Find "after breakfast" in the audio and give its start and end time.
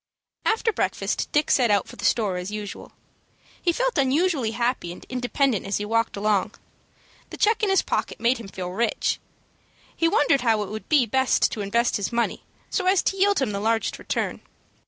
0.45-1.31